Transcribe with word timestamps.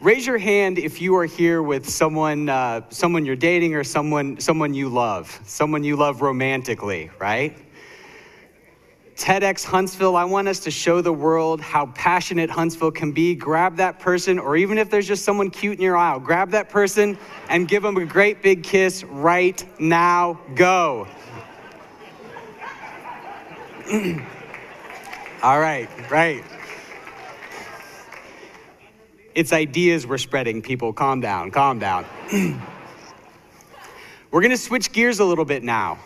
Raise 0.00 0.24
your 0.24 0.38
hand 0.38 0.78
if 0.78 1.00
you 1.00 1.16
are 1.16 1.24
here 1.24 1.60
with 1.60 1.88
someone, 1.88 2.48
uh, 2.48 2.82
someone 2.88 3.26
you're 3.26 3.34
dating 3.34 3.74
or 3.74 3.82
someone, 3.82 4.38
someone 4.38 4.72
you 4.72 4.88
love, 4.88 5.40
someone 5.44 5.82
you 5.82 5.96
love 5.96 6.22
romantically, 6.22 7.10
right? 7.18 7.58
TEDx 9.16 9.64
Huntsville, 9.64 10.14
I 10.14 10.22
want 10.22 10.46
us 10.46 10.60
to 10.60 10.70
show 10.70 11.00
the 11.00 11.12
world 11.12 11.60
how 11.60 11.86
passionate 11.86 12.48
Huntsville 12.48 12.92
can 12.92 13.10
be. 13.10 13.34
Grab 13.34 13.74
that 13.78 13.98
person, 13.98 14.38
or 14.38 14.56
even 14.56 14.78
if 14.78 14.88
there's 14.88 15.08
just 15.08 15.24
someone 15.24 15.50
cute 15.50 15.78
in 15.78 15.82
your 15.82 15.96
aisle, 15.96 16.20
grab 16.20 16.52
that 16.52 16.68
person 16.68 17.18
and 17.48 17.66
give 17.66 17.82
them 17.82 17.96
a 17.96 18.04
great 18.04 18.40
big 18.40 18.62
kiss 18.62 19.02
right 19.02 19.64
now. 19.80 20.38
Go. 20.54 21.08
All 25.42 25.58
right, 25.58 25.88
right. 26.08 26.44
It's 29.38 29.52
ideas 29.52 30.04
we're 30.04 30.18
spreading, 30.18 30.62
people. 30.62 30.92
Calm 30.92 31.20
down, 31.20 31.52
calm 31.52 31.78
down. 31.78 32.04
we're 34.32 34.42
gonna 34.42 34.56
switch 34.56 34.90
gears 34.90 35.20
a 35.20 35.24
little 35.24 35.44
bit 35.44 35.62
now. 35.62 36.00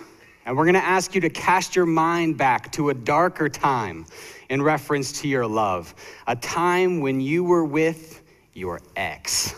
And 0.44 0.54
we're 0.54 0.64
going 0.64 0.74
to 0.74 0.84
ask 0.84 1.14
you 1.14 1.20
to 1.20 1.30
cast 1.30 1.76
your 1.76 1.86
mind 1.86 2.36
back 2.36 2.72
to 2.72 2.90
a 2.90 2.94
darker 2.94 3.48
time 3.48 4.06
in 4.50 4.60
reference 4.60 5.20
to 5.20 5.28
your 5.28 5.46
love, 5.46 5.94
a 6.26 6.34
time 6.34 6.98
when 6.98 7.20
you 7.20 7.44
were 7.44 7.64
with 7.64 8.20
your 8.52 8.80
ex. 8.96 9.54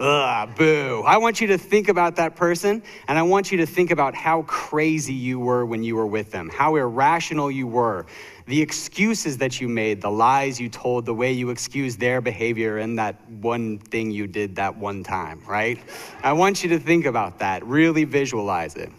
Ugh, 0.00 0.48
boo. 0.56 1.02
I 1.04 1.16
want 1.18 1.40
you 1.40 1.48
to 1.48 1.58
think 1.58 1.88
about 1.88 2.16
that 2.16 2.36
person, 2.36 2.82
and 3.08 3.18
I 3.18 3.22
want 3.22 3.50
you 3.50 3.58
to 3.58 3.66
think 3.66 3.90
about 3.90 4.14
how 4.14 4.42
crazy 4.42 5.14
you 5.14 5.40
were 5.40 5.66
when 5.66 5.82
you 5.82 5.96
were 5.96 6.06
with 6.06 6.30
them, 6.30 6.50
how 6.50 6.76
irrational 6.76 7.50
you 7.50 7.66
were, 7.66 8.06
the 8.48 8.62
excuses 8.62 9.36
that 9.36 9.60
you 9.60 9.68
made, 9.68 10.00
the 10.00 10.10
lies 10.10 10.58
you 10.58 10.70
told, 10.70 11.04
the 11.04 11.12
way 11.12 11.30
you 11.30 11.50
excused 11.50 12.00
their 12.00 12.22
behavior 12.22 12.78
and 12.78 12.98
that 12.98 13.14
one 13.30 13.76
thing 13.78 14.10
you 14.10 14.26
did 14.26 14.56
that 14.56 14.74
one 14.74 15.04
time, 15.04 15.42
right? 15.46 15.78
I 16.22 16.32
want 16.32 16.62
you 16.62 16.70
to 16.70 16.78
think 16.78 17.04
about 17.04 17.40
that, 17.40 17.62
really 17.66 18.04
visualize 18.04 18.74
it. 18.74 18.90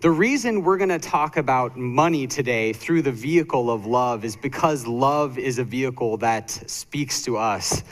The 0.00 0.10
reason 0.10 0.64
we're 0.64 0.78
going 0.78 0.88
to 0.88 0.98
talk 0.98 1.36
about 1.36 1.76
money 1.76 2.26
today 2.26 2.72
through 2.72 3.02
the 3.02 3.12
vehicle 3.12 3.70
of 3.70 3.86
love 3.86 4.24
is 4.24 4.34
because 4.34 4.84
love 4.84 5.38
is 5.38 5.60
a 5.60 5.64
vehicle 5.64 6.16
that 6.16 6.50
speaks 6.50 7.22
to 7.22 7.36
us. 7.36 7.84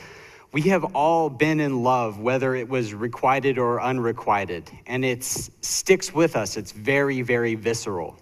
We 0.51 0.63
have 0.63 0.97
all 0.97 1.31
been 1.31 1.61
in 1.61 1.85
love, 1.85 2.19
whether 2.19 2.57
it 2.57 2.69
was 2.69 2.95
requited 2.95 3.59
or 3.59 3.81
unrequited, 3.81 4.69
and 4.89 5.05
it 5.05 5.23
sticks 5.23 6.13
with 6.13 6.35
us. 6.35 6.57
It's 6.57 6.73
very, 6.73 7.23
very 7.23 7.55
visceral. 7.55 8.17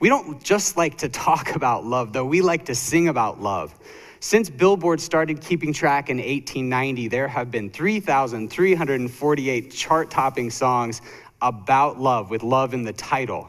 We 0.00 0.08
don't 0.08 0.42
just 0.42 0.78
like 0.78 0.98
to 0.98 1.08
talk 1.08 1.54
about 1.54 1.84
love, 1.84 2.12
though, 2.12 2.24
we 2.24 2.40
like 2.40 2.64
to 2.64 2.74
sing 2.74 3.08
about 3.08 3.40
love. 3.40 3.74
Since 4.18 4.50
Billboard 4.50 5.00
started 5.00 5.40
keeping 5.40 5.72
track 5.72 6.10
in 6.10 6.18
1890, 6.18 7.08
there 7.08 7.28
have 7.28 7.50
been 7.50 7.70
3,348 7.70 9.70
chart 9.70 10.10
topping 10.10 10.50
songs 10.50 11.00
about 11.40 11.98
love, 11.98 12.28
with 12.28 12.42
love 12.42 12.74
in 12.74 12.82
the 12.82 12.92
title. 12.92 13.48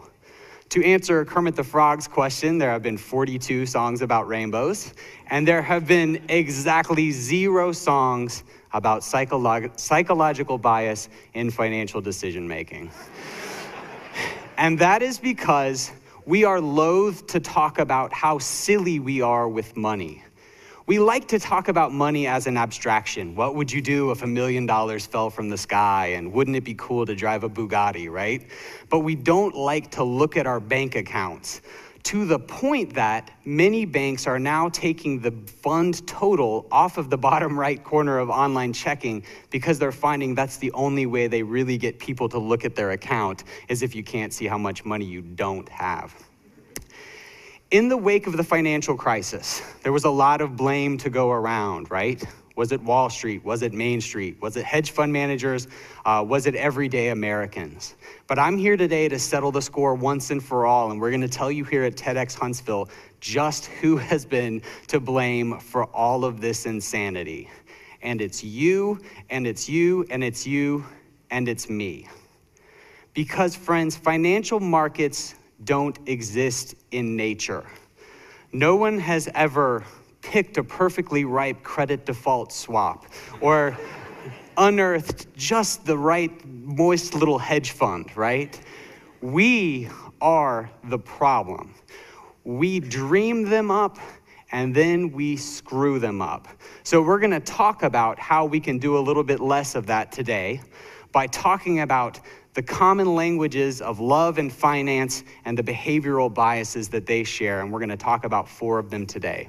To 0.70 0.86
answer 0.86 1.26
Kermit 1.26 1.58
the 1.58 1.66
Frog's 1.66 2.08
question, 2.08 2.58
there 2.58 2.72
have 2.72 2.82
been 2.82 2.98
42 2.98 3.66
songs 3.66 4.02
about 4.02 4.30
rainbows, 4.30 4.94
and 5.30 5.46
there 5.46 5.62
have 5.62 5.86
been 5.86 6.24
exactly 6.30 7.12
zero 7.12 7.74
songs 7.74 8.46
about 8.72 9.02
psycholo- 9.02 9.78
psychological 9.78 10.58
bias 10.58 11.10
in 11.34 11.52
financial 11.52 12.00
decision 12.00 12.48
making. 12.48 12.90
and 14.58 14.80
that 14.80 15.02
is 15.02 15.20
because 15.20 15.92
we 16.26 16.44
are 16.44 16.62
loath 16.62 17.26
to 17.28 17.40
talk 17.40 17.80
about 17.80 18.14
how 18.14 18.38
silly 18.38 19.00
we 19.00 19.22
are 19.22 19.50
with 19.50 19.76
money. 19.76 20.24
We 20.86 21.00
like 21.00 21.28
to 21.30 21.40
talk 21.40 21.68
about 21.68 21.94
money 21.94 22.28
as 22.28 22.48
an 22.48 22.58
abstraction. 22.58 23.36
What 23.36 23.56
would 23.56 23.72
you 23.72 23.82
do 23.82 24.12
if 24.12 24.24
a 24.24 24.28
million 24.28 24.66
dollars 24.66 25.06
fell 25.06 25.30
from 25.30 25.50
the 25.50 25.58
sky? 25.58 26.08
And 26.18 26.34
wouldn't 26.34 26.58
it 26.58 26.64
be 26.64 26.76
cool 26.76 27.06
to 27.06 27.16
drive 27.16 27.44
a 27.44 27.50
Bugatti, 27.50 28.10
right? 28.12 28.46
But 28.90 29.00
we 29.00 29.16
don't 29.16 29.56
like 29.56 29.90
to 29.92 30.04
look 30.04 30.38
at 30.38 30.46
our 30.46 30.60
bank 30.60 30.96
accounts 30.96 31.62
to 32.04 32.26
the 32.26 32.40
point 32.40 32.94
that 32.96 33.32
many 33.46 33.86
banks 33.86 34.28
are 34.28 34.40
now 34.40 34.70
taking 34.70 35.20
the 35.20 35.32
fund 35.32 36.06
total 36.08 36.68
off 36.72 36.98
of 36.98 37.10
the 37.10 37.18
bottom 37.18 37.60
right 37.60 37.84
corner 37.84 38.18
of 38.18 38.30
online 38.30 38.74
checking 38.74 39.24
because 39.50 39.78
they're 39.78 39.92
finding 39.92 40.34
that's 40.34 40.58
the 40.58 40.72
only 40.72 41.06
way 41.06 41.28
they 41.28 41.44
really 41.44 41.78
get 41.78 42.00
people 42.00 42.28
to 42.30 42.40
look 42.40 42.66
at 42.66 42.76
their 42.76 42.92
account 42.92 43.44
is 43.68 43.82
if 43.84 43.96
you 43.96 44.04
can't 44.04 44.34
see 44.34 44.48
how 44.48 44.58
much 44.58 44.84
money 44.86 45.06
you 45.06 45.22
don't 45.22 45.70
have. 45.70 46.16
In 47.70 47.88
the 47.88 47.96
wake 47.96 48.28
of 48.28 48.36
the 48.36 48.44
financial 48.44 48.98
crisis, 48.98 49.62
there 49.84 49.94
was 49.94 50.04
a 50.04 50.10
lot 50.10 50.42
of 50.42 50.58
blame 50.58 50.98
to 50.98 51.10
go 51.10 51.32
around, 51.32 51.90
right? 51.90 52.22
Was 52.56 52.72
it 52.72 52.82
Wall 52.82 53.10
Street? 53.10 53.44
Was 53.44 53.62
it 53.62 53.74
Main 53.74 54.02
Street? 54.02 54.42
Was 54.42 54.58
it 54.58 54.66
hedge 54.66 54.92
fund 54.92 55.12
managers? 55.12 55.68
Uh, 56.06 56.24
was 56.28 56.48
it 56.48 56.56
everyday 56.56 57.10
Americans? 57.10 57.96
But 58.28 58.40
I'm 58.40 58.58
here 58.58 58.78
today 58.78 59.08
to 59.08 59.18
settle 59.18 59.52
the 59.52 59.62
score 59.62 59.96
once 59.96 60.32
and 60.32 60.44
for 60.44 60.66
all, 60.66 60.92
and 60.92 61.00
we're 61.00 61.12
going 61.12 61.22
to 61.22 61.30
tell 61.30 61.52
you 61.52 61.64
here 61.64 61.84
at 61.84 61.96
TEDx 61.96 62.38
Huntsville 62.38 62.90
just 63.20 63.68
who 63.68 63.98
has 64.10 64.26
been 64.26 64.62
to 64.88 65.00
blame 65.00 65.60
for 65.60 65.86
all 65.86 66.26
of 66.26 66.42
this 66.42 66.66
insanity. 66.66 67.50
And 68.02 68.22
it's 68.22 68.44
you, 68.44 69.00
and 69.30 69.46
it's 69.48 69.70
you, 69.70 70.06
and 70.10 70.24
it's 70.24 70.46
you, 70.46 70.86
and 71.30 71.48
it's 71.48 71.70
me. 71.70 72.08
Because, 73.14 73.56
friends, 73.56 73.96
financial 73.96 74.60
markets 74.60 75.36
don't 75.64 75.98
exist 76.08 76.76
in 76.92 77.16
nature. 77.16 77.66
No 78.52 78.76
one 78.76 79.00
has 79.00 79.30
ever 79.36 79.86
picked 80.22 80.58
a 80.58 80.64
perfectly 80.64 81.26
ripe 81.26 81.64
credit 81.64 82.06
default 82.06 82.52
swap 82.52 83.06
or 83.42 83.78
unearthed 84.58 85.34
just 85.36 85.86
the 85.86 85.98
right 85.98 86.46
moist 86.46 87.16
little 87.16 87.40
hedge 87.40 87.72
fund, 87.72 88.16
right? 88.16 88.60
We 89.22 89.90
are 90.20 90.70
the 90.86 91.00
problem. 91.00 91.74
We 92.44 92.80
dream 92.80 93.50
them 93.50 93.72
up 93.72 93.98
and 94.52 94.76
then 94.76 95.12
we 95.12 95.38
screw 95.38 96.00
them 96.00 96.22
up. 96.22 96.48
So, 96.84 97.02
we're 97.02 97.20
gonna 97.20 97.40
talk 97.40 97.84
about 97.84 98.20
how 98.20 98.46
we 98.46 98.60
can 98.60 98.80
do 98.80 98.98
a 98.98 99.00
little 99.00 99.24
bit 99.24 99.40
less 99.40 99.76
of 99.76 99.88
that 99.88 100.12
today 100.12 100.62
by 101.12 101.28
talking 101.28 101.82
about 101.82 102.20
the 102.54 102.62
common 102.62 103.16
languages 103.16 103.82
of 103.82 104.00
love 104.00 104.38
and 104.38 104.52
finance 104.52 105.24
and 105.46 105.58
the 105.58 105.64
behavioral 105.64 106.34
biases 106.34 106.90
that 106.90 107.06
they 107.06 107.24
share. 107.24 107.62
And 107.62 107.72
we're 107.72 107.80
going 107.80 107.90
to 107.90 107.98
talk 107.98 108.26
about 108.26 108.50
four 108.50 108.78
of 108.78 108.90
them 108.90 109.06
today. 109.06 109.48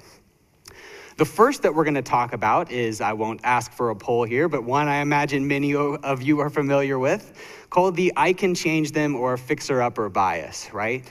The 1.18 1.24
first 1.26 1.62
that 1.62 1.74
we're 1.74 1.84
going 1.84 1.94
to 1.94 2.02
talk 2.02 2.32
about 2.32 2.72
is 2.72 3.02
I 3.02 3.12
won't 3.12 3.40
ask 3.44 3.70
for 3.70 3.90
a 3.90 3.96
poll 3.96 4.24
here, 4.24 4.48
but 4.48 4.64
one 4.64 4.88
I 4.88 4.96
imagine 4.96 5.46
many 5.46 5.74
of 5.74 6.22
you 6.22 6.40
are 6.40 6.48
familiar 6.48 6.98
with 6.98 7.66
called 7.68 7.96
the 7.96 8.12
I 8.16 8.32
can 8.32 8.54
change 8.54 8.92
them 8.92 9.14
or 9.14 9.36
fixer 9.36 9.82
upper 9.82 10.08
bias, 10.08 10.72
right? 10.72 11.04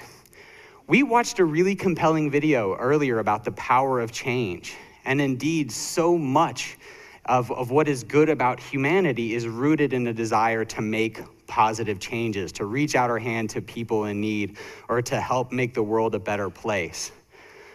We 0.88 1.04
watched 1.04 1.38
a 1.38 1.46
really 1.46 1.76
compelling 1.76 2.32
video 2.32 2.76
earlier 2.76 3.20
about 3.20 3.44
the 3.44 3.52
power 3.52 4.00
of 4.00 4.12
change. 4.12 4.76
And 5.06 5.22
indeed, 5.22 5.72
so 5.72 6.18
much 6.18 6.78
of, 7.26 7.52
of 7.52 7.70
what 7.70 7.88
is 7.88 8.04
good 8.04 8.30
about 8.30 8.60
humanity 8.60 9.36
is 9.36 9.48
rooted 9.48 9.94
in 9.94 10.08
a 10.08 10.14
desire 10.14 10.66
to 10.66 10.82
make 10.82 11.22
positive 11.46 12.00
changes, 12.00 12.52
to 12.54 12.66
reach 12.66 12.96
out 12.96 13.10
our 13.12 13.20
hand 13.20 13.52
to 13.52 13.62
people 13.62 14.06
in 14.06 14.20
need, 14.20 14.58
or 14.90 15.02
to 15.04 15.22
help 15.22 15.52
make 15.52 15.76
the 15.76 15.84
world 15.84 16.16
a 16.16 16.20
better 16.20 16.50
place. 16.50 17.12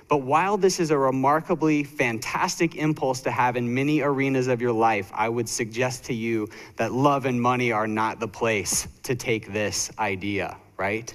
But 0.08 0.18
while 0.18 0.56
this 0.56 0.78
is 0.78 0.92
a 0.92 0.98
remarkably 0.98 1.82
fantastic 1.82 2.76
impulse 2.76 3.20
to 3.22 3.30
have 3.30 3.56
in 3.56 3.72
many 3.72 4.02
arenas 4.02 4.46
of 4.46 4.60
your 4.60 4.72
life, 4.72 5.10
I 5.12 5.28
would 5.28 5.48
suggest 5.48 6.04
to 6.04 6.14
you 6.14 6.48
that 6.76 6.92
love 6.92 7.26
and 7.26 7.40
money 7.40 7.72
are 7.72 7.88
not 7.88 8.20
the 8.20 8.28
place 8.28 8.86
to 9.02 9.16
take 9.16 9.52
this 9.52 9.90
idea, 9.98 10.56
right? 10.76 11.12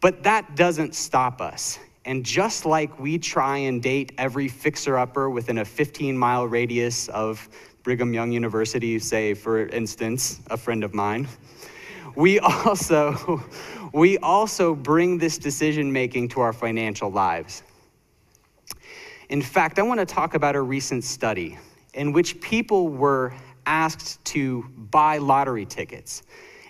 But 0.00 0.22
that 0.22 0.54
doesn't 0.54 0.94
stop 0.94 1.40
us. 1.40 1.80
And 2.04 2.24
just 2.24 2.64
like 2.64 2.98
we 3.00 3.18
try 3.18 3.58
and 3.58 3.82
date 3.82 4.12
every 4.16 4.48
fixer 4.48 4.96
upper 4.96 5.28
within 5.28 5.58
a 5.58 5.64
15 5.64 6.16
mile 6.16 6.46
radius 6.46 7.08
of 7.08 7.48
Brigham 7.82 8.14
Young 8.14 8.30
University, 8.30 8.98
say, 8.98 9.34
for 9.34 9.66
instance, 9.68 10.40
a 10.50 10.56
friend 10.56 10.84
of 10.84 10.94
mine, 10.94 11.26
we 12.14 12.38
also, 12.40 13.42
we 13.92 14.18
also 14.18 14.74
bring 14.74 15.18
this 15.18 15.36
decision 15.36 15.92
making 15.92 16.28
to 16.28 16.40
our 16.40 16.52
financial 16.52 17.10
lives. 17.10 17.64
In 19.30 19.40
fact, 19.42 19.78
I 19.78 19.82
want 19.82 20.00
to 20.00 20.06
talk 20.06 20.34
about 20.34 20.56
a 20.56 20.60
recent 20.60 21.04
study 21.04 21.56
in 21.94 22.12
which 22.12 22.40
people 22.40 22.88
were 22.88 23.32
asked 23.64 24.24
to 24.24 24.64
buy 24.90 25.18
lottery 25.18 25.64
tickets. 25.64 26.24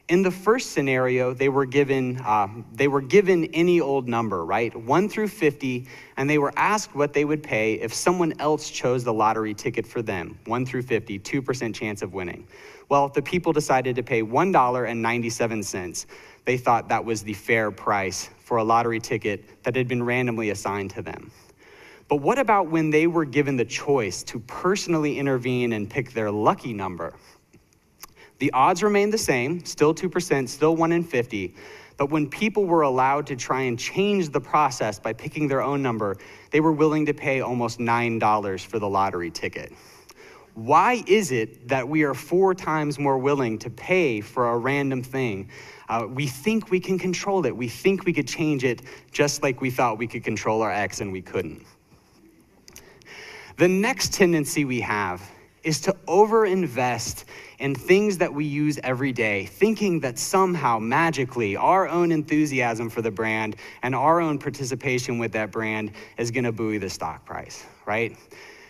In 0.08 0.20
the 0.22 0.30
first 0.30 0.72
scenario, 0.72 1.32
they 1.32 1.48
were 1.48 1.64
given 1.64 2.20
uh, 2.20 2.48
they 2.74 2.86
were 2.86 3.00
given 3.00 3.46
any 3.54 3.80
old 3.80 4.08
number, 4.08 4.44
right, 4.44 4.76
one 4.76 5.08
through 5.08 5.28
fifty, 5.28 5.86
and 6.18 6.28
they 6.28 6.36
were 6.36 6.52
asked 6.54 6.94
what 6.94 7.14
they 7.14 7.24
would 7.24 7.42
pay 7.42 7.74
if 7.74 7.94
someone 7.94 8.34
else 8.38 8.68
chose 8.68 9.04
the 9.04 9.12
lottery 9.14 9.54
ticket 9.54 9.86
for 9.86 10.02
them, 10.02 10.38
one 10.44 10.66
through 10.66 10.82
50, 10.82 11.18
two 11.20 11.40
percent 11.40 11.74
chance 11.74 12.02
of 12.02 12.12
winning. 12.12 12.46
Well, 12.90 13.08
the 13.08 13.22
people 13.22 13.54
decided 13.54 13.96
to 13.96 14.02
pay 14.02 14.22
$1.97. 14.22 16.06
They 16.44 16.58
thought 16.58 16.88
that 16.90 17.04
was 17.06 17.22
the 17.22 17.32
fair 17.32 17.70
price 17.70 18.28
for 18.40 18.58
a 18.58 18.64
lottery 18.64 19.00
ticket 19.00 19.62
that 19.62 19.74
had 19.76 19.88
been 19.88 20.02
randomly 20.02 20.50
assigned 20.50 20.90
to 20.90 21.00
them. 21.00 21.30
But 22.10 22.16
what 22.16 22.40
about 22.40 22.68
when 22.68 22.90
they 22.90 23.06
were 23.06 23.24
given 23.24 23.56
the 23.56 23.64
choice 23.64 24.24
to 24.24 24.40
personally 24.40 25.16
intervene 25.16 25.72
and 25.72 25.88
pick 25.88 26.12
their 26.12 26.28
lucky 26.28 26.72
number? 26.72 27.14
The 28.40 28.50
odds 28.50 28.82
remained 28.82 29.12
the 29.12 29.18
same, 29.18 29.64
still 29.64 29.94
2%, 29.94 30.48
still 30.48 30.74
1 30.74 30.90
in 30.90 31.04
50. 31.04 31.54
But 31.96 32.10
when 32.10 32.28
people 32.28 32.64
were 32.64 32.82
allowed 32.82 33.28
to 33.28 33.36
try 33.36 33.62
and 33.62 33.78
change 33.78 34.30
the 34.30 34.40
process 34.40 34.98
by 34.98 35.12
picking 35.12 35.46
their 35.46 35.62
own 35.62 35.82
number, 35.82 36.16
they 36.50 36.58
were 36.58 36.72
willing 36.72 37.06
to 37.06 37.14
pay 37.14 37.42
almost 37.42 37.78
$9 37.78 38.64
for 38.66 38.80
the 38.80 38.88
lottery 38.88 39.30
ticket. 39.30 39.72
Why 40.54 41.04
is 41.06 41.30
it 41.30 41.68
that 41.68 41.88
we 41.88 42.02
are 42.02 42.14
four 42.14 42.56
times 42.56 42.98
more 42.98 43.18
willing 43.18 43.56
to 43.60 43.70
pay 43.70 44.20
for 44.20 44.48
a 44.48 44.58
random 44.58 45.04
thing? 45.04 45.48
Uh, 45.88 46.08
we 46.10 46.26
think 46.26 46.72
we 46.72 46.80
can 46.80 46.98
control 46.98 47.46
it. 47.46 47.56
We 47.56 47.68
think 47.68 48.04
we 48.04 48.12
could 48.12 48.26
change 48.26 48.64
it 48.64 48.82
just 49.12 49.44
like 49.44 49.60
we 49.60 49.70
thought 49.70 49.96
we 49.96 50.08
could 50.08 50.24
control 50.24 50.62
our 50.62 50.72
ex 50.72 51.00
and 51.00 51.12
we 51.12 51.22
couldn't. 51.22 51.64
The 53.60 53.68
next 53.68 54.14
tendency 54.14 54.64
we 54.64 54.80
have 54.80 55.20
is 55.64 55.82
to 55.82 55.92
overinvest 56.08 57.24
in 57.58 57.74
things 57.74 58.16
that 58.16 58.32
we 58.32 58.46
use 58.46 58.80
every 58.82 59.12
day, 59.12 59.44
thinking 59.44 60.00
that 60.00 60.18
somehow 60.18 60.78
magically 60.78 61.56
our 61.56 61.86
own 61.86 62.10
enthusiasm 62.10 62.88
for 62.88 63.02
the 63.02 63.10
brand 63.10 63.56
and 63.82 63.94
our 63.94 64.18
own 64.18 64.38
participation 64.38 65.18
with 65.18 65.32
that 65.32 65.52
brand 65.52 65.92
is 66.16 66.30
going 66.30 66.44
to 66.44 66.52
buoy 66.52 66.78
the 66.78 66.88
stock 66.88 67.26
price, 67.26 67.66
right? 67.84 68.16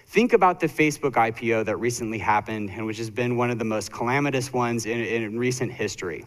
Think 0.06 0.32
about 0.32 0.58
the 0.58 0.66
Facebook 0.66 1.12
IPO 1.12 1.66
that 1.66 1.76
recently 1.76 2.18
happened 2.18 2.70
and 2.70 2.84
which 2.84 2.98
has 2.98 3.10
been 3.10 3.36
one 3.36 3.50
of 3.50 3.60
the 3.60 3.64
most 3.64 3.92
calamitous 3.92 4.52
ones 4.52 4.86
in, 4.86 4.98
in 4.98 5.38
recent 5.38 5.70
history. 5.70 6.24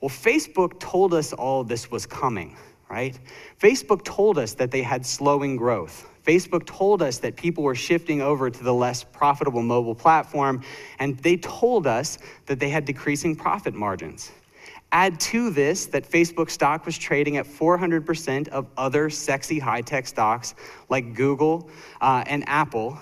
Well, 0.00 0.08
Facebook 0.08 0.78
told 0.78 1.14
us 1.14 1.32
all 1.32 1.64
this 1.64 1.90
was 1.90 2.06
coming, 2.06 2.56
right? 2.88 3.18
Facebook 3.60 4.04
told 4.04 4.38
us 4.38 4.54
that 4.54 4.70
they 4.70 4.82
had 4.82 5.04
slowing 5.04 5.56
growth. 5.56 6.08
Facebook 6.24 6.66
told 6.66 7.02
us 7.02 7.18
that 7.18 7.36
people 7.36 7.64
were 7.64 7.74
shifting 7.74 8.22
over 8.22 8.48
to 8.48 8.64
the 8.64 8.72
less 8.72 9.02
profitable 9.02 9.62
mobile 9.62 9.94
platform, 9.94 10.62
and 10.98 11.18
they 11.18 11.36
told 11.36 11.86
us 11.86 12.18
that 12.46 12.60
they 12.60 12.68
had 12.68 12.84
decreasing 12.84 13.34
profit 13.34 13.74
margins. 13.74 14.30
Add 14.92 15.18
to 15.20 15.50
this 15.50 15.86
that 15.86 16.08
Facebook 16.08 16.50
stock 16.50 16.84
was 16.86 16.98
trading 16.98 17.38
at 17.38 17.46
400% 17.46 18.48
of 18.48 18.66
other 18.76 19.08
sexy 19.10 19.58
high 19.58 19.80
tech 19.80 20.06
stocks 20.06 20.54
like 20.90 21.14
Google 21.14 21.70
uh, 22.00 22.22
and 22.26 22.46
Apple, 22.46 23.00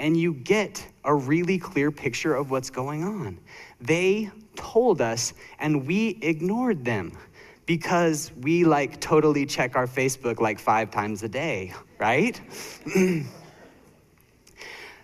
and 0.00 0.16
you 0.16 0.34
get 0.34 0.86
a 1.04 1.14
really 1.14 1.58
clear 1.58 1.90
picture 1.90 2.34
of 2.34 2.50
what's 2.50 2.70
going 2.70 3.04
on. 3.04 3.38
They 3.80 4.30
told 4.56 5.00
us, 5.00 5.32
and 5.60 5.86
we 5.86 6.18
ignored 6.20 6.84
them 6.84 7.16
because 7.68 8.32
we 8.40 8.64
like 8.64 8.98
totally 8.98 9.44
check 9.44 9.76
our 9.76 9.86
Facebook 9.86 10.40
like 10.40 10.58
five 10.58 10.90
times 10.90 11.22
a 11.22 11.28
day, 11.28 11.74
right? 11.98 12.40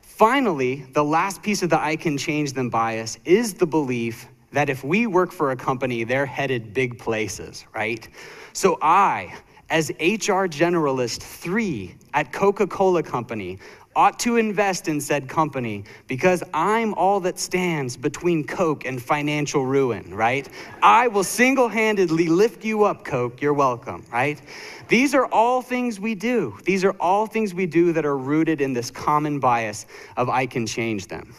Finally, 0.00 0.86
the 0.94 1.04
last 1.04 1.42
piece 1.42 1.62
of 1.62 1.68
the 1.68 1.78
I 1.78 1.94
can 1.94 2.16
change 2.16 2.54
them 2.54 2.70
bias 2.70 3.18
is 3.26 3.52
the 3.52 3.66
belief 3.66 4.26
that 4.52 4.70
if 4.70 4.82
we 4.82 5.06
work 5.06 5.30
for 5.30 5.50
a 5.50 5.56
company, 5.56 6.04
they're 6.04 6.24
headed 6.24 6.72
big 6.72 6.98
places, 6.98 7.66
right? 7.74 8.08
So 8.54 8.78
I, 8.80 9.34
as 9.68 9.90
HR 10.00 10.48
generalist 10.48 11.20
three 11.20 11.96
at 12.14 12.32
Coca 12.32 12.66
Cola 12.66 13.02
Company, 13.02 13.58
ought 13.96 14.18
to 14.20 14.36
invest 14.36 14.88
in 14.88 15.00
said 15.00 15.28
company 15.28 15.84
because 16.06 16.42
I'm 16.52 16.94
all 16.94 17.20
that 17.20 17.38
stands 17.38 17.96
between 17.96 18.44
Coke 18.44 18.84
and 18.84 19.02
financial 19.02 19.64
ruin, 19.64 20.14
right? 20.14 20.48
I 20.82 21.08
will 21.08 21.24
single 21.24 21.68
handedly 21.68 22.28
lift 22.28 22.64
you 22.64 22.84
up, 22.84 23.04
Coke. 23.04 23.40
You're 23.40 23.54
welcome, 23.54 24.04
right? 24.12 24.40
These 24.88 25.14
are 25.14 25.26
all 25.26 25.62
things 25.62 25.98
we 25.98 26.14
do. 26.14 26.56
These 26.64 26.84
are 26.84 26.92
all 27.00 27.26
things 27.26 27.54
we 27.54 27.66
do 27.66 27.92
that 27.92 28.04
are 28.04 28.16
rooted 28.16 28.60
in 28.60 28.72
this 28.72 28.90
common 28.90 29.40
bias 29.40 29.86
of 30.16 30.28
I 30.28 30.46
can 30.46 30.66
change 30.66 31.06
them. 31.06 31.34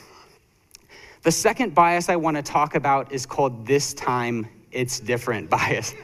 The 1.23 1.31
second 1.31 1.73
bias 1.73 2.09
I 2.09 2.15
want 2.15 2.37
to 2.37 2.43
talk 2.43 2.75
about 2.75 3.11
is 3.11 3.25
called 3.25 3.65
this 3.65 3.93
time 3.93 4.47
it's 4.71 4.99
different 4.99 5.49
bias. 5.49 5.95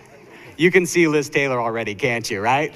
You 0.58 0.72
can 0.72 0.86
see 0.86 1.08
Liz 1.08 1.30
Taylor 1.30 1.60
already, 1.62 1.96
can't 1.96 2.30
you, 2.30 2.42
right? 2.42 2.74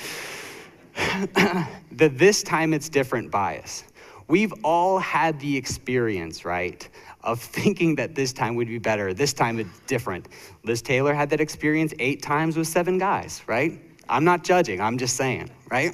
the 1.92 2.10
this 2.10 2.44
time 2.44 2.74
it's 2.74 2.90
different 2.90 3.32
bias. 3.32 3.84
We've 4.28 4.54
all 4.64 4.98
had 4.98 5.40
the 5.40 5.56
experience, 5.56 6.46
right, 6.46 6.88
of 7.24 7.40
thinking 7.58 7.96
that 7.96 8.16
this 8.16 8.34
time 8.34 8.56
would 8.56 8.68
be 8.68 8.80
better, 8.80 9.14
this 9.14 9.34
time 9.34 9.60
it's 9.60 9.80
different. 9.88 10.28
Liz 10.64 10.82
Taylor 10.82 11.14
had 11.14 11.30
that 11.32 11.42
experience 11.42 11.94
eight 12.00 12.22
times 12.22 12.58
with 12.58 12.68
seven 12.68 12.98
guys, 12.98 13.42
right? 13.48 13.80
I'm 14.08 14.24
not 14.24 14.44
judging, 14.44 14.82
I'm 14.82 14.98
just 14.98 15.16
saying, 15.16 15.50
right? 15.70 15.92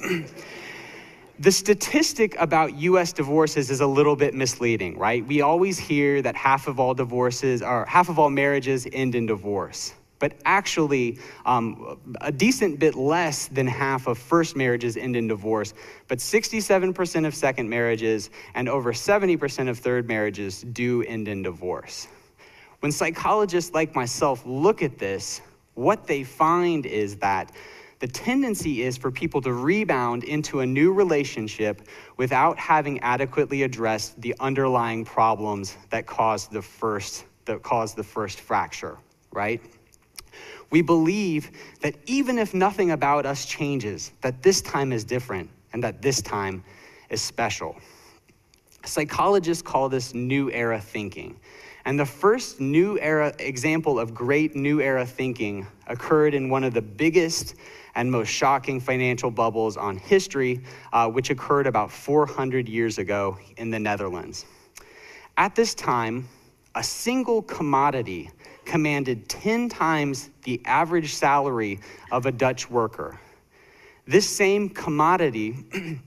the 1.38 1.50
statistic 1.50 2.36
about 2.38 2.74
US 2.76 3.12
divorces 3.12 3.70
is 3.70 3.80
a 3.80 3.86
little 3.86 4.14
bit 4.14 4.34
misleading, 4.34 4.98
right? 4.98 5.26
We 5.26 5.40
always 5.40 5.78
hear 5.78 6.22
that 6.22 6.36
half 6.36 6.68
of 6.68 6.78
all 6.78 6.94
divorces 6.94 7.62
or 7.62 7.84
half 7.86 8.08
of 8.08 8.18
all 8.18 8.30
marriages 8.30 8.86
end 8.92 9.14
in 9.14 9.26
divorce 9.26 9.94
but 10.22 10.34
actually 10.44 11.18
um, 11.46 11.98
a 12.20 12.30
decent 12.30 12.78
bit 12.78 12.94
less 12.94 13.48
than 13.48 13.66
half 13.66 14.06
of 14.06 14.16
first 14.16 14.54
marriages 14.54 14.96
end 14.96 15.16
in 15.16 15.26
divorce. 15.26 15.74
But 16.06 16.18
67% 16.18 17.26
of 17.26 17.34
second 17.34 17.68
marriages 17.68 18.30
and 18.54 18.68
over 18.68 18.92
70% 18.92 19.68
of 19.68 19.80
third 19.80 20.06
marriages 20.06 20.62
do 20.62 21.02
end 21.02 21.26
in 21.26 21.42
divorce. 21.42 22.06
When 22.78 22.92
psychologists 22.92 23.74
like 23.74 23.96
myself 23.96 24.44
look 24.46 24.80
at 24.80 24.96
this, 24.96 25.40
what 25.74 26.06
they 26.06 26.22
find 26.22 26.86
is 26.86 27.16
that 27.16 27.50
the 27.98 28.06
tendency 28.06 28.84
is 28.84 28.96
for 28.96 29.10
people 29.10 29.40
to 29.40 29.52
rebound 29.52 30.22
into 30.22 30.60
a 30.60 30.66
new 30.66 30.92
relationship 30.92 31.82
without 32.16 32.56
having 32.60 33.00
adequately 33.00 33.64
addressed 33.64 34.20
the 34.20 34.36
underlying 34.38 35.04
problems 35.04 35.76
that 35.90 36.06
caused 36.06 36.52
the 36.52 36.62
first 36.62 37.24
that 37.44 37.60
caused 37.64 37.96
the 37.96 38.04
first 38.04 38.38
fracture, 38.38 38.98
right? 39.32 39.60
We 40.70 40.82
believe 40.82 41.50
that 41.80 41.96
even 42.06 42.38
if 42.38 42.54
nothing 42.54 42.92
about 42.92 43.26
us 43.26 43.44
changes, 43.44 44.12
that 44.20 44.42
this 44.42 44.60
time 44.60 44.92
is 44.92 45.04
different 45.04 45.50
and 45.72 45.82
that 45.84 46.02
this 46.02 46.22
time 46.22 46.64
is 47.10 47.20
special. 47.20 47.76
Psychologists 48.84 49.62
call 49.62 49.88
this 49.88 50.14
new 50.14 50.50
era 50.50 50.80
thinking. 50.80 51.38
And 51.84 51.98
the 51.98 52.06
first 52.06 52.60
new 52.60 52.98
era 52.98 53.32
example 53.38 53.98
of 53.98 54.14
great 54.14 54.54
new 54.54 54.80
era 54.80 55.04
thinking 55.04 55.66
occurred 55.86 56.34
in 56.34 56.48
one 56.48 56.64
of 56.64 56.74
the 56.74 56.82
biggest 56.82 57.56
and 57.94 58.10
most 58.10 58.28
shocking 58.28 58.80
financial 58.80 59.30
bubbles 59.30 59.76
on 59.76 59.96
history, 59.96 60.62
uh, 60.92 61.08
which 61.08 61.30
occurred 61.30 61.66
about 61.66 61.90
400 61.90 62.68
years 62.68 62.98
ago 62.98 63.36
in 63.56 63.70
the 63.70 63.78
Netherlands. 63.78 64.46
At 65.36 65.54
this 65.54 65.74
time, 65.74 66.28
a 66.74 66.82
single 66.82 67.42
commodity 67.42 68.30
commanded 68.64 69.28
10 69.28 69.68
times 69.68 70.30
the 70.44 70.60
average 70.64 71.14
salary 71.14 71.80
of 72.10 72.26
a 72.26 72.32
Dutch 72.32 72.70
worker. 72.70 73.18
This 74.06 74.28
same 74.28 74.68
commodity, 74.68 75.56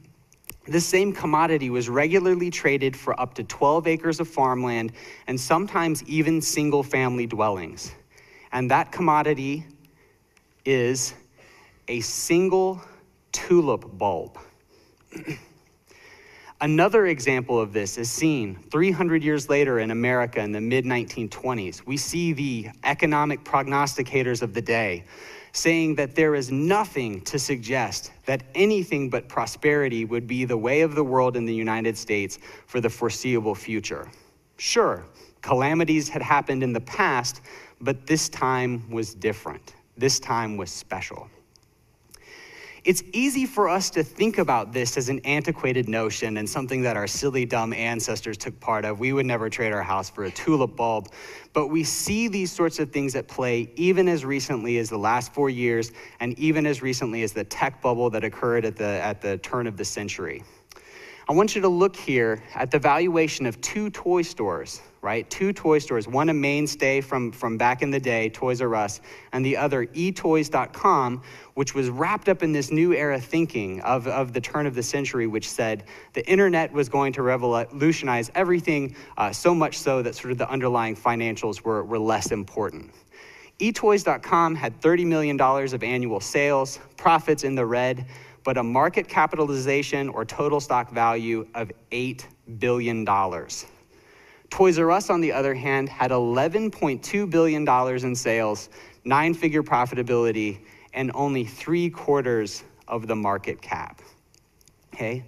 this 0.68 0.86
same 0.86 1.14
commodity 1.14 1.70
was 1.70 1.90
regularly 1.90 2.50
traded 2.50 2.96
for 2.96 3.20
up 3.20 3.34
to 3.36 3.44
12 3.44 3.88
acres 3.88 4.20
of 4.20 4.28
farmland 4.28 4.92
and 5.28 5.40
sometimes 5.40 6.04
even 6.04 6.42
single 6.42 6.84
family 6.84 7.26
dwellings. 7.26 7.92
And 8.52 8.70
that 8.72 8.92
commodity 8.92 9.66
is 10.66 11.14
a 11.88 12.00
single 12.02 12.82
tulip 13.32 13.98
bulb. 13.98 14.38
Another 16.62 17.08
example 17.08 17.60
of 17.60 17.74
this 17.74 17.98
is 17.98 18.10
seen 18.10 18.56
300 18.72 19.22
years 19.22 19.50
later 19.50 19.80
in 19.80 19.92
America 19.92 20.40
in 20.40 20.54
the 20.54 20.62
mid 20.62 20.86
1920s. 20.86 21.86
We 21.86 21.98
see 21.98 22.32
the 22.32 22.70
economic 22.86 23.44
prognosticators 23.44 24.42
of 24.42 24.54
the 24.54 24.62
day 24.62 25.04
saying 25.52 25.96
that 25.96 26.16
there 26.16 26.34
is 26.34 26.52
nothing 26.52 27.22
to 27.22 27.40
suggest 27.40 28.12
that 28.26 28.44
anything 28.56 29.10
but 29.10 29.28
prosperity 29.28 30.06
would 30.06 30.28
be 30.28 30.46
the 30.46 30.58
way 30.58 30.82
of 30.82 30.96
the 30.96 31.04
world 31.04 31.36
in 31.36 31.46
the 31.46 31.54
United 31.54 31.98
States 31.98 32.40
for 32.68 32.80
the 32.80 32.90
foreseeable 32.90 33.56
future. 33.56 34.10
Sure, 34.58 35.06
calamities 35.42 36.08
had 36.08 36.22
happened 36.22 36.64
in 36.64 36.72
the 36.72 36.82
past, 36.82 37.42
but 37.82 38.08
this 38.08 38.30
time 38.30 38.90
was 38.90 39.14
different. 39.14 39.76
This 39.98 40.20
time 40.20 40.56
was 40.58 40.72
special. 40.72 41.30
It's 42.86 43.02
easy 43.14 43.48
for 43.48 43.68
us 43.68 43.90
to 43.92 44.04
think 44.04 44.38
about 44.38 44.72
this 44.72 44.96
as 44.96 45.10
an 45.10 45.20
antiquated 45.26 45.90
notion 45.90 46.38
and 46.38 46.48
something 46.48 46.84
that 46.84 46.96
our 46.96 47.08
silly, 47.08 47.44
dumb 47.44 47.74
ancestors 47.74 48.38
took 48.38 48.60
part 48.60 48.86
of. 48.86 49.00
We 49.00 49.12
would 49.12 49.26
never 49.26 49.50
trade 49.50 49.74
our 49.74 49.82
house 49.82 50.08
for 50.08 50.26
a 50.26 50.32
tulip 50.32 50.76
bulb. 50.76 51.10
But 51.52 51.70
we 51.70 51.84
see 51.84 52.28
these 52.28 52.52
sorts 52.52 52.78
of 52.78 52.92
things 52.92 53.16
at 53.16 53.28
play 53.28 53.72
even 53.76 54.08
as 54.08 54.24
recently 54.24 54.78
as 54.78 54.90
the 54.90 55.00
last 55.00 55.34
four 55.34 55.50
years 55.50 55.94
and 56.20 56.38
even 56.38 56.68
as 56.68 56.84
recently 56.84 57.24
as 57.24 57.34
the 57.34 57.44
tech 57.44 57.82
bubble 57.82 58.12
that 58.12 58.24
occurred 58.24 58.66
at 58.66 58.76
the, 58.76 58.86
at 58.86 59.20
the 59.20 59.40
turn 59.40 59.66
of 59.66 59.78
the 59.78 59.86
century. 59.86 60.44
I 61.28 61.34
want 61.34 61.56
you 61.56 61.62
to 61.62 61.70
look 61.70 61.96
here 61.96 62.44
at 62.54 62.70
the 62.70 62.78
valuation 62.78 63.48
of 63.48 63.60
two 63.60 63.90
toy 63.90 64.22
stores, 64.22 64.80
right? 65.02 65.28
Two 65.28 65.54
toy 65.54 65.80
stores, 65.80 66.08
one 66.08 66.30
a 66.30 66.36
mainstay 66.36 67.02
from, 67.02 67.32
from 67.32 67.58
back 67.58 67.82
in 67.82 67.90
the 67.90 68.00
day, 68.00 68.30
Toys 68.30 68.62
R 68.62 68.76
Us, 68.76 69.02
and 69.34 69.44
the 69.44 69.58
other 69.58 69.88
etoys.com, 69.88 71.24
which 71.56 71.74
was 71.74 71.90
wrapped 71.90 72.30
up 72.30 72.44
in 72.44 72.52
this 72.52 72.70
new 72.70 72.94
era 72.94 73.20
thinking 73.20 73.82
of, 73.82 74.08
of 74.08 74.34
the 74.34 74.42
turn 74.42 74.68
of 74.68 74.76
the 74.76 74.84
century, 74.84 75.26
which 75.26 75.50
said 75.50 75.86
the 76.14 76.24
internet 76.30 76.72
was 76.72 76.90
going 76.90 77.12
to 77.14 77.24
revolutionize 77.24 78.30
everything, 78.36 78.96
uh, 79.18 79.32
so 79.32 79.56
much 79.56 79.80
so 79.80 80.04
that 80.04 80.14
sort 80.14 80.32
of 80.32 80.38
the 80.38 80.48
underlying 80.48 80.96
financials 80.96 81.62
were, 81.62 81.84
were 81.84 81.98
less 81.98 82.32
important. 82.32 82.92
eToys.com 83.60 84.54
had 84.54 84.80
$30 84.80 85.08
million 85.08 85.42
of 85.42 85.82
annual 85.82 86.20
sales, 86.20 86.80
profits 86.98 87.44
in 87.44 87.56
the 87.56 87.66
red, 87.66 88.06
but 88.46 88.58
a 88.58 88.64
market 88.64 89.08
capitalization 89.08 90.08
or 90.08 90.24
total 90.24 90.62
stock 90.62 90.92
value 90.92 91.46
of 91.56 91.72
$8 91.92 92.26
billion. 92.60 93.04
Toys 94.52 94.78
R 94.78 94.92
Us, 94.92 95.10
on 95.10 95.20
the 95.20 95.34
other 95.34 95.56
hand, 95.56 95.90
had 95.90 96.12
$11.2 96.12 97.30
billion 97.30 97.68
in 98.06 98.16
sales, 98.16 98.70
nine 99.04 99.34
figure 99.34 99.64
profitability, 99.64 100.60
and 100.94 101.12
only 101.16 101.44
three 101.44 101.90
quarters 101.90 102.64
of 102.88 103.08
the 103.08 103.16
market 103.16 103.60
cap. 103.64 104.00
Okay? 104.94 105.26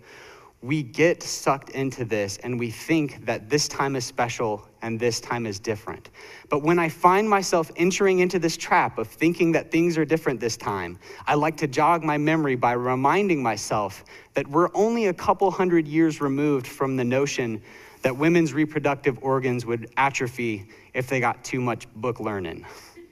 We 0.61 0.83
get 0.83 1.23
sucked 1.23 1.71
into 1.71 2.05
this 2.05 2.37
and 2.37 2.59
we 2.59 2.69
think 2.69 3.25
that 3.25 3.49
this 3.49 3.67
time 3.67 3.95
is 3.95 4.05
special 4.05 4.66
and 4.81 4.99
this 4.99 5.19
time 5.19 5.45
is 5.45 5.59
different. 5.59 6.09
But 6.49 6.63
when 6.63 6.79
I 6.79 6.89
find 6.89 7.29
myself 7.29 7.71
entering 7.75 8.19
into 8.19 8.39
this 8.39 8.57
trap 8.57 8.97
of 8.97 9.07
thinking 9.07 9.51
that 9.53 9.71
things 9.71 9.97
are 9.97 10.05
different 10.05 10.39
this 10.39 10.57
time, 10.57 10.99
I 11.25 11.35
like 11.35 11.57
to 11.57 11.67
jog 11.67 12.03
my 12.03 12.17
memory 12.17 12.55
by 12.55 12.73
reminding 12.73 13.41
myself 13.41 14.05
that 14.33 14.47
we're 14.47 14.69
only 14.73 15.07
a 15.07 15.13
couple 15.13 15.49
hundred 15.51 15.87
years 15.87 16.21
removed 16.21 16.67
from 16.67 16.95
the 16.95 17.03
notion 17.03 17.61
that 18.01 18.15
women's 18.15 18.53
reproductive 18.53 19.17
organs 19.21 19.65
would 19.65 19.89
atrophy 19.97 20.67
if 20.93 21.07
they 21.07 21.19
got 21.19 21.43
too 21.43 21.59
much 21.59 21.87
book 21.95 22.19
learning. 22.19 22.65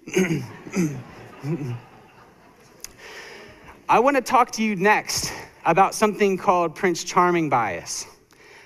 I 3.87 3.99
want 3.99 4.15
to 4.15 4.21
talk 4.21 4.51
to 4.51 4.63
you 4.63 4.75
next 4.75 5.31
about 5.65 5.93
something 5.93 6.37
called 6.37 6.75
Prince 6.75 7.03
Charming 7.03 7.49
bias. 7.49 8.05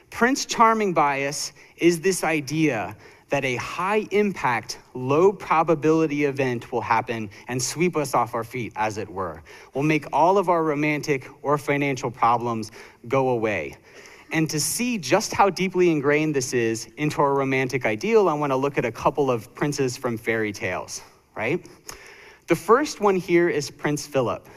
Prince 0.09 0.45
Charming 0.45 0.93
bias 0.93 1.53
is 1.77 2.01
this 2.01 2.23
idea 2.23 2.95
that 3.29 3.45
a 3.45 3.55
high 3.57 4.07
impact, 4.11 4.79
low 4.93 5.31
probability 5.31 6.25
event 6.25 6.71
will 6.71 6.81
happen 6.81 7.29
and 7.47 7.61
sweep 7.61 7.95
us 7.95 8.15
off 8.15 8.33
our 8.33 8.43
feet, 8.43 8.73
as 8.75 8.97
it 8.97 9.07
were, 9.07 9.43
will 9.73 9.83
make 9.83 10.05
all 10.11 10.37
of 10.37 10.49
our 10.49 10.63
romantic 10.63 11.29
or 11.43 11.57
financial 11.57 12.09
problems 12.09 12.71
go 13.07 13.29
away. 13.29 13.77
And 14.31 14.49
to 14.49 14.59
see 14.59 14.97
just 14.97 15.33
how 15.33 15.49
deeply 15.49 15.91
ingrained 15.91 16.35
this 16.35 16.53
is 16.53 16.89
into 16.97 17.21
our 17.21 17.33
romantic 17.33 17.85
ideal, 17.85 18.29
I 18.29 18.33
want 18.33 18.51
to 18.51 18.55
look 18.55 18.77
at 18.77 18.85
a 18.85 18.91
couple 18.91 19.29
of 19.29 19.53
princes 19.55 19.95
from 19.95 20.17
fairy 20.17 20.51
tales, 20.51 21.01
right? 21.35 21.65
The 22.47 22.55
first 22.55 22.99
one 22.99 23.15
here 23.15 23.49
is 23.49 23.69
Prince 23.69 24.07
Philip 24.07 24.47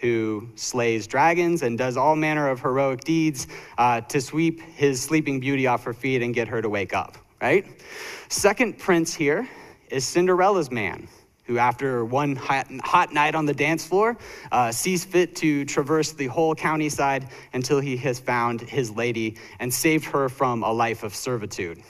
who 0.00 0.48
slays 0.54 1.06
dragons 1.06 1.62
and 1.62 1.76
does 1.76 1.96
all 1.96 2.16
manner 2.16 2.48
of 2.48 2.60
heroic 2.60 3.00
deeds 3.00 3.46
uh, 3.78 4.00
to 4.02 4.20
sweep 4.20 4.60
his 4.60 5.00
sleeping 5.00 5.40
beauty 5.40 5.66
off 5.66 5.84
her 5.84 5.92
feet 5.92 6.22
and 6.22 6.34
get 6.34 6.48
her 6.48 6.62
to 6.62 6.68
wake 6.68 6.94
up, 6.94 7.18
right? 7.40 7.66
Second 8.28 8.78
prince 8.78 9.14
here 9.14 9.48
is 9.90 10.04
Cinderella's 10.04 10.70
man, 10.70 11.08
who, 11.44 11.58
after 11.58 12.04
one 12.04 12.36
hot, 12.36 13.12
night 13.12 13.34
on 13.34 13.46
the 13.46 13.54
dance 13.54 13.86
floor, 13.86 14.16
uh, 14.52 14.70
sees 14.70 15.04
fit 15.04 15.34
to 15.36 15.64
traverse 15.64 16.12
the 16.12 16.26
whole 16.26 16.54
countryside 16.54 17.28
until 17.54 17.80
he 17.80 17.96
has 17.96 18.20
found 18.20 18.60
his 18.60 18.90
lady 18.90 19.36
and 19.58 19.72
saved 19.72 20.04
her 20.04 20.28
from 20.28 20.62
a 20.62 20.70
life 20.70 21.02
of 21.02 21.14
servitude. 21.14 21.82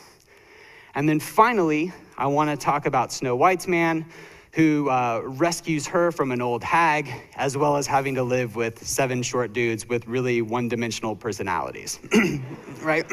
And 0.94 1.08
then 1.08 1.20
finally, 1.20 1.92
I 2.16 2.26
want 2.26 2.50
to 2.50 2.56
talk 2.56 2.86
about 2.86 3.12
Snow 3.12 3.36
White's 3.36 3.68
man, 3.68 4.06
who 4.52 4.88
uh, 4.88 5.20
rescues 5.24 5.86
her 5.86 6.10
from 6.10 6.32
an 6.32 6.40
old 6.40 6.64
hag, 6.64 7.10
as 7.36 7.56
well 7.56 7.76
as 7.76 7.86
having 7.86 8.14
to 8.14 8.22
live 8.22 8.56
with 8.56 8.86
seven 8.86 9.22
short 9.22 9.52
dudes 9.52 9.88
with 9.88 10.06
really 10.06 10.42
one 10.42 10.68
dimensional 10.68 11.14
personalities. 11.14 12.00
right? 12.82 13.06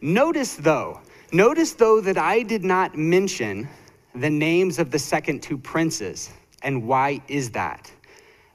notice, 0.00 0.56
though, 0.56 1.00
notice, 1.32 1.72
though, 1.72 2.00
that 2.00 2.18
I 2.18 2.42
did 2.42 2.64
not 2.64 2.96
mention 2.96 3.68
the 4.14 4.30
names 4.30 4.78
of 4.78 4.90
the 4.90 4.98
second 4.98 5.42
two 5.42 5.58
princes. 5.58 6.30
And 6.62 6.86
why 6.86 7.22
is 7.28 7.50
that? 7.50 7.90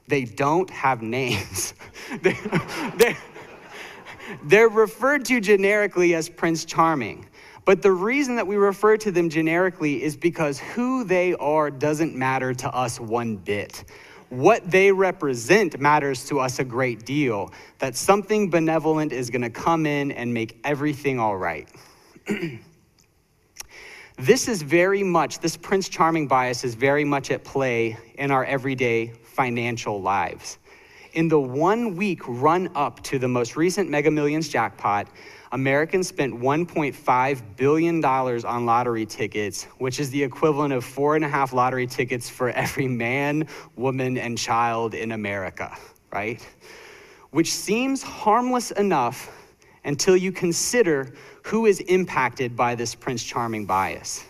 They 0.08 0.24
don't 0.24 0.68
have 0.70 1.02
names. 1.02 1.74
they're, 2.22 2.36
they're, 2.96 3.16
they're 4.44 4.68
referred 4.68 5.24
to 5.26 5.40
generically 5.40 6.14
as 6.14 6.28
Prince 6.28 6.64
Charming. 6.64 7.26
But 7.64 7.80
the 7.80 7.92
reason 7.92 8.36
that 8.36 8.46
we 8.46 8.56
refer 8.56 8.96
to 8.98 9.10
them 9.10 9.30
generically 9.30 10.02
is 10.02 10.16
because 10.16 10.58
who 10.58 11.04
they 11.04 11.34
are 11.34 11.70
doesn't 11.70 12.14
matter 12.14 12.52
to 12.54 12.68
us 12.74 13.00
one 13.00 13.36
bit. 13.36 13.84
What 14.28 14.70
they 14.70 14.92
represent 14.92 15.80
matters 15.80 16.26
to 16.26 16.40
us 16.40 16.58
a 16.58 16.64
great 16.64 17.06
deal. 17.06 17.52
That 17.78 17.96
something 17.96 18.50
benevolent 18.50 19.12
is 19.12 19.30
going 19.30 19.42
to 19.42 19.50
come 19.50 19.86
in 19.86 20.12
and 20.12 20.34
make 20.34 20.58
everything 20.64 21.18
all 21.18 21.36
right. 21.36 21.68
this 24.18 24.48
is 24.48 24.60
very 24.60 25.02
much, 25.02 25.38
this 25.38 25.56
Prince 25.56 25.88
Charming 25.88 26.26
bias 26.26 26.64
is 26.64 26.74
very 26.74 27.04
much 27.04 27.30
at 27.30 27.44
play 27.44 27.96
in 28.18 28.30
our 28.30 28.44
everyday 28.44 29.08
financial 29.08 30.02
lives. 30.02 30.58
In 31.14 31.28
the 31.28 31.40
one 31.40 31.96
week 31.96 32.20
run 32.26 32.70
up 32.74 33.00
to 33.04 33.20
the 33.20 33.28
most 33.28 33.56
recent 33.56 33.88
Mega 33.88 34.10
Millions 34.10 34.48
jackpot, 34.48 35.06
Americans 35.54 36.08
spent 36.08 36.34
$1.5 36.34 37.42
billion 37.56 38.04
on 38.04 38.66
lottery 38.66 39.06
tickets, 39.06 39.68
which 39.78 40.00
is 40.00 40.10
the 40.10 40.20
equivalent 40.20 40.74
of 40.74 40.84
four 40.84 41.14
and 41.14 41.24
a 41.24 41.28
half 41.28 41.52
lottery 41.52 41.86
tickets 41.86 42.28
for 42.28 42.50
every 42.50 42.88
man, 42.88 43.46
woman, 43.76 44.18
and 44.18 44.36
child 44.36 44.94
in 44.94 45.12
America, 45.12 45.78
right? 46.12 46.44
Which 47.30 47.52
seems 47.52 48.02
harmless 48.02 48.72
enough 48.72 49.30
until 49.84 50.16
you 50.16 50.32
consider 50.32 51.14
who 51.44 51.66
is 51.66 51.78
impacted 51.82 52.56
by 52.56 52.74
this 52.74 52.96
Prince 52.96 53.22
Charming 53.22 53.64
bias. 53.64 54.24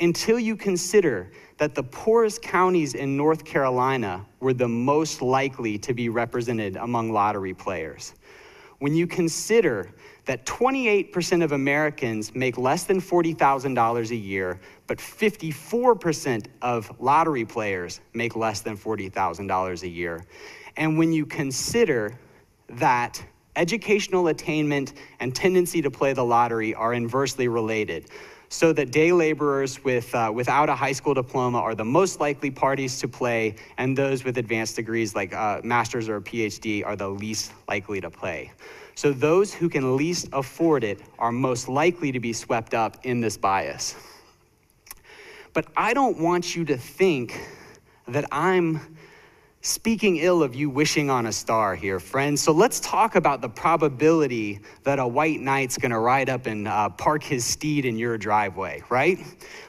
Until 0.00 0.38
you 0.38 0.56
consider 0.56 1.30
that 1.58 1.74
the 1.74 1.82
poorest 1.82 2.40
counties 2.40 2.94
in 2.94 3.18
North 3.18 3.44
Carolina 3.44 4.24
were 4.40 4.54
the 4.54 4.68
most 4.68 5.20
likely 5.20 5.76
to 5.76 5.92
be 5.92 6.08
represented 6.08 6.76
among 6.76 7.12
lottery 7.12 7.52
players. 7.52 8.14
When 8.78 8.94
you 8.94 9.06
consider 9.06 9.92
that 10.24 10.46
28% 10.46 11.44
of 11.44 11.52
Americans 11.52 12.34
make 12.34 12.56
less 12.56 12.84
than 12.84 13.00
$40,000 13.00 14.10
a 14.10 14.16
year, 14.16 14.60
but 14.86 14.98
54% 14.98 16.46
of 16.62 16.90
lottery 16.98 17.44
players 17.44 18.00
make 18.14 18.34
less 18.34 18.60
than 18.60 18.76
$40,000 18.76 19.82
a 19.82 19.88
year. 19.88 20.24
And 20.76 20.98
when 20.98 21.12
you 21.12 21.26
consider 21.26 22.18
that 22.70 23.22
educational 23.56 24.28
attainment 24.28 24.94
and 25.20 25.34
tendency 25.34 25.82
to 25.82 25.90
play 25.90 26.12
the 26.12 26.24
lottery 26.24 26.74
are 26.74 26.94
inversely 26.94 27.48
related, 27.48 28.06
so 28.48 28.72
that 28.72 28.90
day 28.90 29.12
laborers 29.12 29.82
with, 29.84 30.14
uh, 30.14 30.30
without 30.34 30.68
a 30.68 30.74
high 30.74 30.92
school 30.92 31.14
diploma 31.14 31.58
are 31.58 31.74
the 31.74 31.84
most 31.84 32.20
likely 32.20 32.50
parties 32.50 32.98
to 33.00 33.08
play, 33.08 33.56
and 33.78 33.96
those 33.96 34.24
with 34.24 34.38
advanced 34.38 34.76
degrees 34.76 35.14
like 35.14 35.34
uh, 35.34 35.60
master's 35.64 36.08
or 36.08 36.16
a 36.16 36.22
PhD 36.22 36.84
are 36.84 36.96
the 36.96 37.08
least 37.08 37.52
likely 37.68 38.00
to 38.00 38.10
play. 38.10 38.52
So 38.94 39.12
those 39.12 39.52
who 39.52 39.68
can 39.68 39.96
least 39.96 40.28
afford 40.32 40.84
it 40.84 41.00
are 41.18 41.32
most 41.32 41.68
likely 41.68 42.12
to 42.12 42.20
be 42.20 42.32
swept 42.32 42.74
up 42.74 43.04
in 43.04 43.20
this 43.20 43.36
bias. 43.36 43.96
But 45.52 45.66
I 45.76 45.94
don't 45.94 46.18
want 46.18 46.54
you 46.54 46.64
to 46.66 46.76
think 46.76 47.40
that 48.08 48.24
I'm 48.30 48.93
speaking 49.64 50.18
ill 50.18 50.42
of 50.42 50.54
you 50.54 50.68
wishing 50.68 51.08
on 51.08 51.26
a 51.26 51.32
star 51.32 51.74
here, 51.74 51.98
friends. 51.98 52.42
So 52.42 52.52
let's 52.52 52.78
talk 52.80 53.16
about 53.16 53.40
the 53.40 53.48
probability 53.48 54.60
that 54.82 54.98
a 54.98 55.06
white 55.06 55.40
knight's 55.40 55.78
gonna 55.78 55.98
ride 55.98 56.28
up 56.28 56.46
and 56.46 56.68
uh, 56.68 56.90
park 56.90 57.22
his 57.22 57.44
steed 57.44 57.86
in 57.86 57.96
your 57.96 58.18
driveway, 58.18 58.82
right? 58.90 59.18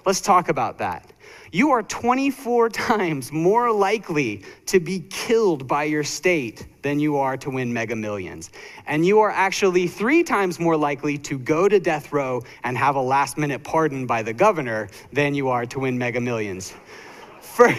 Let's 0.05 0.19
talk 0.19 0.49
about 0.49 0.77
that 0.79 1.11
you 1.55 1.71
are 1.71 1.83
24 1.83 2.69
times 2.91 3.31
more 3.31 3.71
likely 3.71 4.43
to 4.65 4.81
be 4.81 4.99
killed 5.09 5.67
by 5.67 5.85
your 5.85 6.03
state 6.03 6.67
than 6.81 6.99
you 6.99 7.15
are 7.15 7.37
to 7.37 7.49
win 7.49 7.71
mega 7.71 7.95
millions. 7.95 8.49
And 8.87 9.05
you 9.05 9.19
are 9.19 9.31
actually 9.31 9.87
three 9.87 10.21
times 10.21 10.59
more 10.59 10.75
likely 10.75 11.17
to 11.19 11.39
go 11.39 11.69
to 11.69 11.79
death 11.79 12.11
row 12.11 12.43
and 12.65 12.77
have 12.77 12.95
a 12.95 13.01
last 13.01 13.37
minute 13.37 13.63
pardon 13.63 14.05
by 14.05 14.21
the 14.21 14.33
governor 14.33 14.89
than 15.13 15.33
you 15.33 15.47
are 15.47 15.65
to 15.67 15.79
win 15.79 15.97
mega 15.97 16.19
millions. 16.19 16.73
For, 17.39 17.73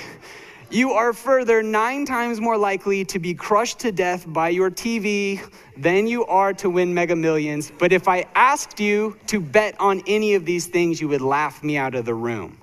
you 0.71 0.93
are 0.93 1.13
further 1.13 1.63
nine 1.63 2.05
times 2.05 2.41
more 2.41 2.59
likely 2.59 3.05
to 3.07 3.19
be 3.19 3.35
crushed 3.35 3.79
to 3.81 3.93
death 3.93 4.25
by 4.27 4.49
your 4.49 4.71
TV 4.71 5.41
than 5.77 6.07
you 6.07 6.27
are 6.27 6.53
to 6.55 6.69
win 6.69 6.93
mega 6.93 7.15
millions. 7.15 7.73
But 7.79 7.93
if 7.93 8.09
I 8.09 8.27
asked 8.35 8.81
you 8.81 9.17
to 9.29 9.41
bet 9.41 9.79
on 9.81 10.03
any 10.07 10.35
of 10.35 10.45
these 10.45 10.67
things, 10.67 11.01
you 11.01 11.09
would 11.09 11.21
laugh 11.21 11.63
me 11.63 11.77
out 11.77 11.95
of 11.95 12.05
the 12.05 12.15
room. 12.15 12.61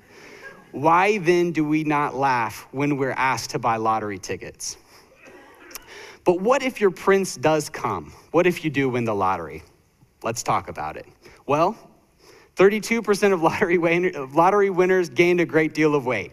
Why 0.72 1.19
then 1.19 1.51
do 1.51 1.63
we 1.63 1.83
not 1.83 2.15
laugh 2.15 2.67
when 2.72 2.98
we're 2.98 3.12
asked 3.12 3.51
to 3.51 3.60
buy 3.60 3.77
lottery 3.77 4.19
tickets? 4.19 4.77
But 6.25 6.41
what 6.41 6.63
if 6.63 6.81
your 6.81 6.91
prince 6.91 7.36
does 7.36 7.69
come? 7.69 8.13
What 8.31 8.48
if 8.48 8.63
you 8.63 8.69
do 8.69 8.89
win 8.89 9.05
the 9.05 9.15
lottery? 9.15 9.63
Let's 10.24 10.41
talk 10.41 10.69
about 10.69 10.98
it. 10.98 11.05
Well, 11.45 11.77
32% 12.55 13.33
of 13.33 13.41
lottery, 13.41 13.77
lottery 13.77 14.69
winners 14.69 15.10
gained 15.10 15.39
a 15.41 15.45
great 15.45 15.74
deal 15.74 15.95
of 15.95 16.05
weight. 16.05 16.31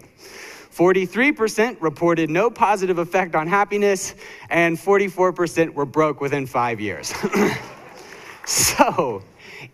43% 0.74 1.76
reported 1.80 2.30
no 2.30 2.50
positive 2.50 2.98
effect 2.98 3.34
on 3.34 3.48
happiness, 3.48 4.14
and 4.48 4.78
44% 4.78 5.74
were 5.74 5.84
broke 5.84 6.20
within 6.20 6.46
five 6.46 6.80
years. 6.80 7.12
so, 8.46 9.22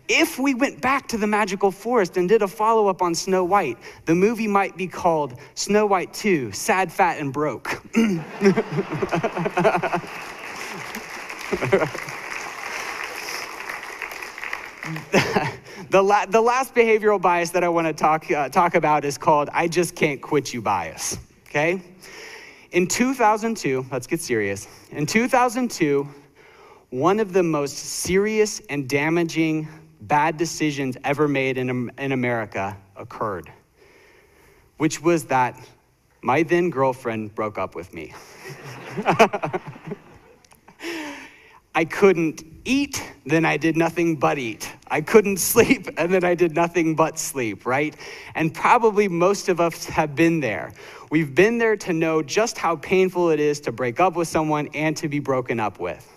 if 0.07 0.39
we 0.39 0.55
went 0.55 0.81
back 0.81 1.07
to 1.09 1.17
the 1.17 1.27
magical 1.27 1.71
forest 1.71 2.17
and 2.17 2.27
did 2.27 2.41
a 2.41 2.47
follow 2.47 2.87
up 2.87 3.01
on 3.01 3.13
Snow 3.13 3.43
White, 3.43 3.77
the 4.05 4.15
movie 4.15 4.47
might 4.47 4.75
be 4.75 4.87
called 4.87 5.39
Snow 5.55 5.85
White 5.85 6.13
2 6.13 6.51
Sad, 6.51 6.91
Fat, 6.91 7.19
and 7.19 7.31
Broke. 7.31 7.81
the, 15.89 16.01
la- 16.01 16.25
the 16.25 16.41
last 16.41 16.75
behavioral 16.75 17.21
bias 17.21 17.51
that 17.51 17.63
I 17.63 17.69
want 17.69 17.87
to 17.87 17.93
talk, 17.93 18.29
uh, 18.31 18.49
talk 18.49 18.75
about 18.75 19.05
is 19.05 19.17
called 19.17 19.49
I 19.53 19.67
just 19.67 19.95
can't 19.95 20.21
quit 20.21 20.53
you 20.53 20.61
bias. 20.61 21.17
Okay? 21.47 21.81
In 22.71 22.87
2002, 22.87 23.85
let's 23.91 24.07
get 24.07 24.21
serious. 24.21 24.67
In 24.91 25.05
2002, 25.05 26.07
one 26.89 27.19
of 27.19 27.33
the 27.33 27.43
most 27.43 27.77
serious 27.77 28.59
and 28.69 28.87
damaging 28.87 29.67
bad 30.01 30.37
decisions 30.37 30.97
ever 31.03 31.27
made 31.27 31.57
in, 31.57 31.91
in 31.97 32.11
America 32.11 32.77
occurred, 32.95 33.51
which 34.77 35.01
was 35.01 35.25
that 35.25 35.59
my 36.21 36.43
then 36.43 36.69
girlfriend 36.69 37.33
broke 37.35 37.57
up 37.57 37.75
with 37.75 37.93
me. 37.93 38.13
I 41.75 41.85
couldn't 41.85 42.56
eat, 42.67 43.03
then 43.25 43.45
I 43.45 43.57
did 43.57 43.77
nothing 43.77 44.17
but 44.17 44.37
eat. 44.37 44.71
I 44.89 45.01
couldn't 45.01 45.37
sleep, 45.53 45.87
and 45.97 46.13
then 46.13 46.23
I 46.23 46.35
did 46.35 46.53
nothing 46.53 46.95
but 46.95 47.17
sleep, 47.17 47.65
right? 47.65 47.95
And 48.35 48.53
probably 48.53 49.07
most 49.07 49.49
of 49.49 49.59
us 49.59 49.85
have 49.85 50.15
been 50.15 50.39
there. 50.39 50.73
We've 51.09 51.33
been 51.33 51.57
there 51.57 51.77
to 51.77 51.93
know 51.93 52.21
just 52.21 52.57
how 52.57 52.75
painful 52.75 53.29
it 53.29 53.39
is 53.39 53.61
to 53.61 53.71
break 53.71 53.99
up 53.99 54.15
with 54.15 54.27
someone 54.27 54.67
and 54.73 54.95
to 54.97 55.07
be 55.07 55.19
broken 55.19 55.59
up 55.59 55.79
with. 55.79 56.13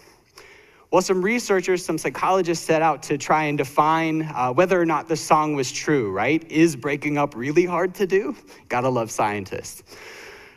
Well, 0.90 1.02
some 1.02 1.22
researchers, 1.22 1.84
some 1.84 1.98
psychologists 1.98 2.66
set 2.66 2.82
out 2.82 3.04
to 3.04 3.16
try 3.16 3.44
and 3.44 3.56
define 3.56 4.22
uh, 4.22 4.52
whether 4.52 4.80
or 4.80 4.84
not 4.84 5.06
the 5.06 5.16
song 5.16 5.54
was 5.54 5.70
true, 5.70 6.10
right? 6.10 6.44
Is 6.50 6.74
breaking 6.74 7.16
up 7.16 7.36
really 7.36 7.64
hard 7.64 7.94
to 7.96 8.08
do? 8.08 8.34
Gotta 8.68 8.88
love 8.88 9.12
scientists. 9.12 9.84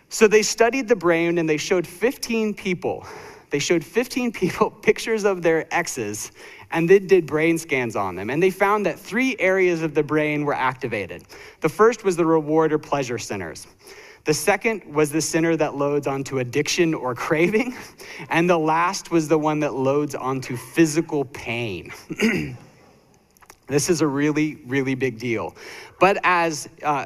So 0.09 0.27
they 0.27 0.41
studied 0.41 0.87
the 0.87 0.95
brain 0.95 1.37
and 1.37 1.47
they 1.47 1.57
showed 1.57 1.85
15 1.85 2.55
people 2.55 3.05
they 3.53 3.59
showed 3.59 3.85
15 3.85 4.31
people 4.41 4.71
pictures 4.71 5.25
of 5.25 5.43
their 5.43 5.71
exes 5.71 6.31
and 6.71 6.89
then 6.89 7.05
did 7.05 7.27
brain 7.27 7.59
scans 7.59 7.95
on 7.95 8.15
them. 8.15 8.31
And 8.31 8.41
they 8.41 8.49
found 8.49 8.87
that 8.87 8.97
three 8.97 9.35
areas 9.37 9.83
of 9.83 9.93
the 9.93 10.01
brain 10.01 10.43
were 10.43 10.55
activated. 10.55 11.23
The 11.61 11.69
first 11.69 12.03
was 12.03 12.15
the 12.15 12.25
reward 12.25 12.73
or 12.73 12.79
pleasure 12.79 13.19
centers. 13.19 13.67
The 14.25 14.33
second 14.33 14.83
was 14.91 15.11
the 15.11 15.21
center 15.21 15.55
that 15.57 15.75
loads 15.75 16.07
onto 16.07 16.39
addiction 16.39 16.95
or 16.95 17.13
craving. 17.27 17.77
And 18.29 18.49
the 18.49 18.57
last 18.57 19.11
was 19.11 19.27
the 19.27 19.37
one 19.37 19.59
that 19.59 19.75
loads 19.75 20.15
onto 20.15 20.57
physical 20.57 21.23
pain. 21.25 21.91
this 23.67 23.87
is 23.87 24.01
a 24.01 24.07
really, 24.07 24.63
really 24.65 24.95
big 24.95 25.19
deal. 25.19 25.55
But 25.99 26.17
as 26.23 26.67
uh, 26.81 27.05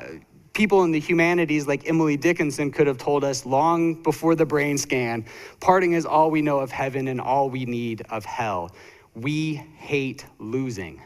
people 0.58 0.84
in 0.84 0.92
the 0.92 1.00
humanities 1.00 1.68
like 1.68 1.88
Emily 1.88 2.18
Dickinson 2.18 2.72
could 2.72 2.88
have 2.88 2.98
told 2.98 3.24
us 3.24 3.46
long 3.46 3.94
before 4.02 4.34
the 4.34 4.44
brain 4.46 4.76
scan 4.76 5.24
parting 5.60 5.94
is 5.94 6.04
all 6.04 6.32
we 6.32 6.42
know 6.42 6.58
of 6.58 6.72
heaven 6.72 7.10
and 7.10 7.22
all 7.22 7.48
we 7.48 7.64
need 7.66 8.02
of 8.10 8.26
hell. 8.26 8.72
We 9.14 9.54
hate 9.78 10.26
losing. 10.40 11.00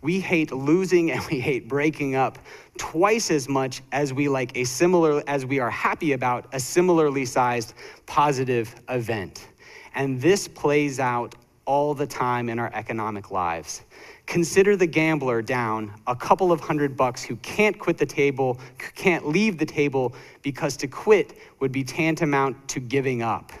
We 0.00 0.20
hate 0.20 0.52
losing 0.52 1.10
and 1.12 1.22
we 1.26 1.38
hate 1.38 1.68
breaking 1.68 2.14
up 2.14 2.38
twice 2.78 3.30
as 3.30 3.46
much 3.46 3.82
as 3.92 4.14
we 4.14 4.26
like 4.26 4.56
a 4.56 4.64
similar 4.64 5.22
as 5.26 5.44
we 5.44 5.60
are 5.60 5.70
happy 5.70 6.12
about 6.12 6.46
a 6.54 6.58
similarly 6.58 7.26
sized 7.26 7.74
positive 8.06 8.74
event. 8.88 9.48
And 9.94 10.18
this 10.18 10.48
plays 10.48 10.98
out 10.98 11.34
all 11.66 11.94
the 11.94 12.06
time 12.06 12.48
in 12.48 12.58
our 12.58 12.70
economic 12.74 13.30
lives. 13.30 13.82
Consider 14.26 14.76
the 14.76 14.86
gambler 14.86 15.42
down 15.42 15.92
a 16.06 16.16
couple 16.16 16.52
of 16.52 16.60
hundred 16.60 16.96
bucks 16.96 17.22
who 17.22 17.36
can't 17.36 17.78
quit 17.78 17.98
the 17.98 18.06
table, 18.06 18.58
can't 18.94 19.28
leave 19.28 19.58
the 19.58 19.66
table 19.66 20.14
because 20.42 20.76
to 20.78 20.86
quit 20.86 21.38
would 21.60 21.72
be 21.72 21.84
tantamount 21.84 22.68
to 22.68 22.80
giving 22.80 23.22
up. 23.22 23.52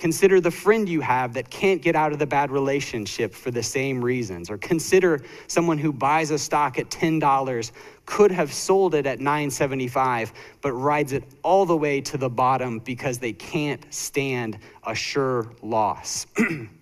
Consider 0.00 0.40
the 0.40 0.50
friend 0.50 0.88
you 0.88 1.02
have 1.02 1.34
that 1.34 1.50
can't 1.50 1.82
get 1.82 1.94
out 1.94 2.10
of 2.10 2.18
the 2.18 2.26
bad 2.26 2.50
relationship 2.50 3.34
for 3.34 3.50
the 3.50 3.62
same 3.62 4.02
reasons. 4.02 4.48
Or 4.48 4.56
consider 4.56 5.20
someone 5.46 5.76
who 5.76 5.92
buys 5.92 6.30
a 6.30 6.38
stock 6.38 6.78
at 6.78 6.88
$10, 6.88 7.72
could 8.06 8.30
have 8.30 8.50
sold 8.50 8.94
it 8.94 9.04
at 9.04 9.18
$9.75, 9.18 10.32
but 10.62 10.72
rides 10.72 11.12
it 11.12 11.22
all 11.42 11.66
the 11.66 11.76
way 11.76 12.00
to 12.00 12.16
the 12.16 12.30
bottom 12.30 12.78
because 12.78 13.18
they 13.18 13.34
can't 13.34 13.84
stand 13.92 14.58
a 14.86 14.94
sure 14.94 15.52
loss. 15.60 16.26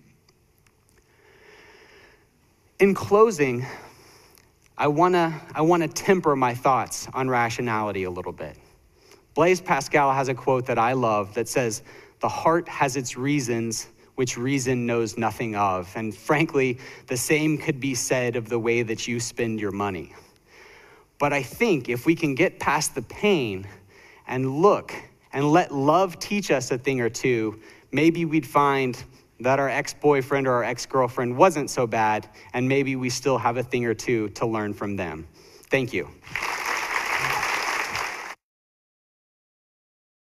In 2.79 2.93
closing, 2.93 3.65
I 4.77 4.87
wanna, 4.87 5.41
I 5.53 5.61
wanna 5.61 5.89
temper 5.89 6.37
my 6.37 6.55
thoughts 6.55 7.09
on 7.13 7.29
rationality 7.29 8.05
a 8.05 8.09
little 8.09 8.31
bit. 8.31 8.55
Blaise 9.33 9.59
Pascal 9.59 10.13
has 10.13 10.29
a 10.29 10.33
quote 10.33 10.65
that 10.67 10.77
I 10.77 10.93
love 10.93 11.33
that 11.33 11.49
says, 11.49 11.83
The 12.21 12.29
heart 12.29 12.69
has 12.69 12.95
its 12.95 13.17
reasons 13.17 13.89
which 14.15 14.37
reason 14.37 14.85
knows 14.85 15.17
nothing 15.17 15.55
of. 15.55 15.91
And 15.97 16.15
frankly, 16.15 16.77
the 17.07 17.17
same 17.17 17.57
could 17.57 17.81
be 17.81 17.95
said 17.95 18.37
of 18.37 18.47
the 18.47 18.59
way 18.59 18.81
that 18.81 19.09
you 19.09 19.19
spend 19.19 19.59
your 19.59 19.71
money. 19.71 20.13
But 21.19 21.33
I 21.33 21.43
think 21.43 21.89
if 21.89 22.05
we 22.05 22.15
can 22.15 22.33
get 22.33 22.59
past 22.59 22.95
the 22.95 23.01
pain 23.01 23.67
and 24.25 24.61
look 24.61 24.93
and 25.33 25.51
let 25.51 25.73
love 25.73 26.17
teach 26.17 26.49
us 26.49 26.71
a 26.71 26.77
thing 26.77 27.01
or 27.01 27.09
two, 27.09 27.59
maybe 27.91 28.23
we'd 28.23 28.47
find 28.47 29.01
that 29.39 29.59
our 29.59 29.69
ex 29.69 29.93
boyfriend 29.93 30.47
or 30.47 30.53
our 30.53 30.63
ex 30.63 30.85
girlfriend 30.85 31.37
wasn't 31.37 31.69
so 31.69 31.87
bad, 31.87 32.27
and 32.53 32.67
maybe 32.67 32.95
we 32.95 33.09
still 33.09 33.37
have 33.37 33.57
a 33.57 33.63
thing 33.63 33.85
or 33.85 33.93
two 33.93 34.29
to 34.29 34.45
learn 34.45 34.73
from 34.73 34.95
them. 34.95 35.27
Thank 35.69 35.93
you. 35.93 36.09